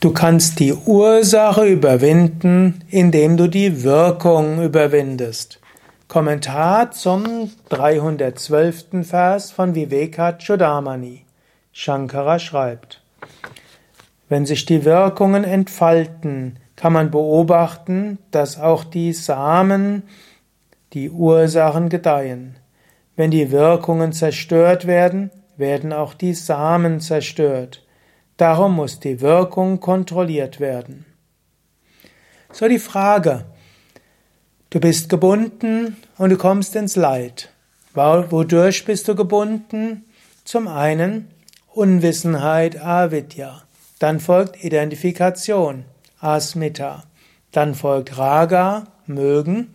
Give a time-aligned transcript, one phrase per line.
[0.00, 5.60] Du kannst die Ursache überwinden, indem du die Wirkung überwindest.
[6.08, 9.06] Kommentar zum 312.
[9.06, 11.26] Vers von Vivekachudamani.
[11.72, 13.02] Shankara schreibt,
[14.30, 20.04] wenn sich die Wirkungen entfalten, kann man beobachten, dass auch die Samen,
[20.94, 22.56] die Ursachen gedeihen.
[23.16, 27.82] Wenn die Wirkungen zerstört werden, werden auch die Samen zerstört.
[28.40, 31.04] Darum muss die Wirkung kontrolliert werden.
[32.50, 33.44] So die Frage.
[34.70, 37.50] Du bist gebunden und du kommst ins Leid.
[37.92, 40.06] Wodurch bist du gebunden?
[40.44, 41.28] Zum einen
[41.74, 43.60] Unwissenheit, Avidya.
[43.98, 45.84] Dann folgt Identifikation,
[46.18, 47.04] Asmita.
[47.52, 49.74] Dann folgt Raga, Mögen,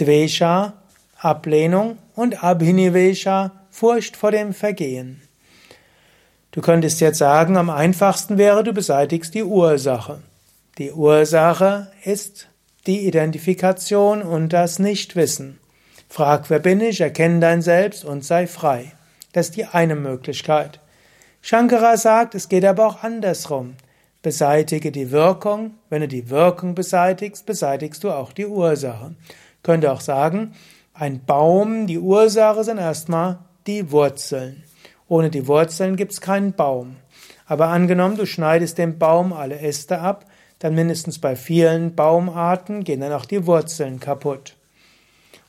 [0.00, 0.72] Dvesha,
[1.20, 5.22] Ablehnung und Abhinivesha, Furcht vor dem Vergehen.
[6.54, 10.22] Du könntest jetzt sagen, am einfachsten wäre, du beseitigst die Ursache.
[10.78, 12.46] Die Ursache ist
[12.86, 15.58] die Identifikation und das Nichtwissen.
[16.08, 18.92] Frag, wer bin ich, erkenne dein Selbst und sei frei.
[19.32, 20.78] Das ist die eine Möglichkeit.
[21.42, 23.74] Shankara sagt, es geht aber auch andersrum.
[24.22, 25.72] Beseitige die Wirkung.
[25.90, 29.16] Wenn du die Wirkung beseitigst, beseitigst du auch die Ursache.
[29.64, 30.54] Könnte auch sagen,
[30.92, 34.62] ein Baum, die Ursache sind erstmal die Wurzeln.
[35.14, 36.96] Ohne die Wurzeln gibt es keinen Baum.
[37.46, 40.24] Aber angenommen, du schneidest dem Baum alle Äste ab,
[40.58, 44.56] dann mindestens bei vielen Baumarten gehen dann auch die Wurzeln kaputt.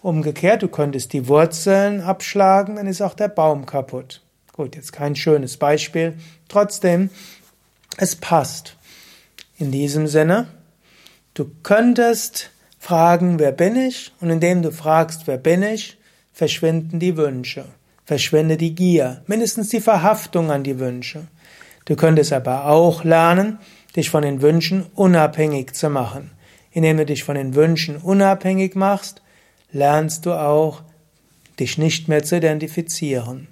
[0.00, 4.20] Umgekehrt, du könntest die Wurzeln abschlagen, dann ist auch der Baum kaputt.
[4.52, 6.14] Gut, jetzt kein schönes Beispiel.
[6.48, 7.10] Trotzdem,
[7.98, 8.76] es passt.
[9.58, 10.48] In diesem Sinne,
[11.34, 14.12] du könntest fragen, wer bin ich?
[14.20, 15.98] Und indem du fragst, wer bin ich,
[16.32, 17.66] verschwinden die Wünsche.
[18.04, 21.28] Verschwende die Gier, mindestens die Verhaftung an die Wünsche.
[21.84, 23.58] Du könntest aber auch lernen,
[23.96, 26.30] dich von den Wünschen unabhängig zu machen.
[26.70, 29.22] Indem du dich von den Wünschen unabhängig machst,
[29.70, 30.82] lernst du auch,
[31.60, 33.48] dich nicht mehr zu identifizieren.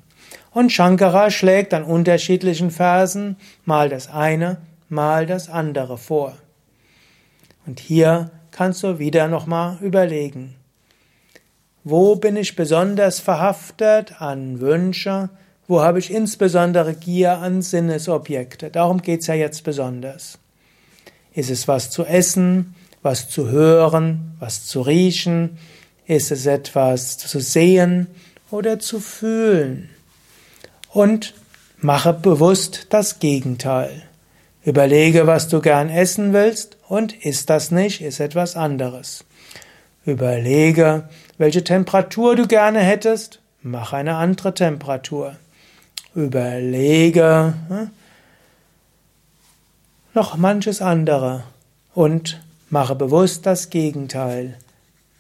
[0.50, 4.59] Und Shankara schlägt an unterschiedlichen Versen mal das eine,
[4.89, 6.37] mal das andere vor.
[7.66, 10.56] Und hier kannst du wieder nochmal überlegen.
[11.83, 15.31] Wo bin ich besonders verhaftet an Wünsche?
[15.67, 18.71] Wo habe ich insbesondere Gier an Sinnesobjekte?
[18.71, 20.39] Darum geht's ja jetzt besonders.
[21.33, 25.59] Ist es was zu essen, was zu hören, was zu riechen?
[26.07, 28.09] Ist es etwas zu sehen
[28.51, 29.89] oder zu fühlen?
[30.93, 31.35] Und
[31.79, 34.03] mache bewusst das Gegenteil.
[34.65, 39.25] Überlege, was du gern essen willst und ist das nicht, ist etwas anderes.
[40.10, 45.37] Überlege, welche Temperatur du gerne hättest, mach eine andere Temperatur.
[46.15, 47.91] Überlege hm,
[50.12, 51.44] noch manches andere
[51.94, 54.56] und mache bewusst das Gegenteil.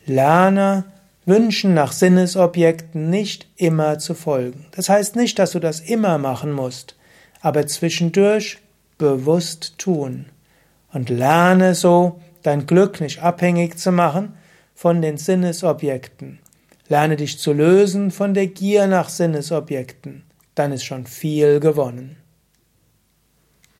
[0.06, 0.84] Lerne
[1.26, 4.66] Wünschen nach Sinnesobjekten nicht immer zu folgen.
[4.72, 6.96] Das heißt nicht, dass du das immer machen musst,
[7.40, 8.58] aber zwischendurch
[8.98, 10.26] bewusst tun.
[10.92, 14.34] Und lerne so, dein Glück nicht abhängig zu machen
[14.80, 16.38] von den Sinnesobjekten.
[16.88, 20.22] Lerne dich zu lösen von der Gier nach Sinnesobjekten.
[20.54, 22.16] Dann ist schon viel gewonnen.